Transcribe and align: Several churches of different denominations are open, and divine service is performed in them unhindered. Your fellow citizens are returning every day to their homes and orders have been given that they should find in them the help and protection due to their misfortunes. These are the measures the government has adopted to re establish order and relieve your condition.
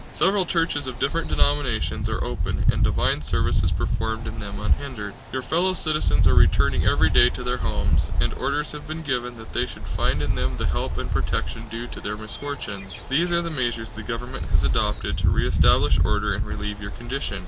Several 0.15 0.47
churches 0.47 0.87
of 0.87 0.97
different 0.97 1.27
denominations 1.27 2.09
are 2.09 2.23
open, 2.23 2.65
and 2.73 2.83
divine 2.83 3.21
service 3.21 3.61
is 3.61 3.71
performed 3.71 4.25
in 4.25 4.39
them 4.39 4.59
unhindered. 4.59 5.13
Your 5.31 5.43
fellow 5.43 5.75
citizens 5.75 6.27
are 6.27 6.33
returning 6.33 6.85
every 6.87 7.11
day 7.11 7.29
to 7.29 7.43
their 7.43 7.57
homes 7.59 8.09
and 8.19 8.33
orders 8.33 8.71
have 8.71 8.87
been 8.87 9.03
given 9.03 9.37
that 9.37 9.53
they 9.53 9.67
should 9.67 9.83
find 9.83 10.23
in 10.23 10.33
them 10.33 10.57
the 10.57 10.65
help 10.65 10.97
and 10.97 11.11
protection 11.11 11.67
due 11.69 11.85
to 11.85 12.01
their 12.01 12.17
misfortunes. 12.17 13.03
These 13.09 13.31
are 13.31 13.43
the 13.43 13.51
measures 13.51 13.89
the 13.89 14.01
government 14.01 14.45
has 14.45 14.63
adopted 14.63 15.19
to 15.19 15.29
re 15.29 15.47
establish 15.47 15.99
order 16.03 16.33
and 16.33 16.47
relieve 16.47 16.81
your 16.81 16.89
condition. 16.89 17.39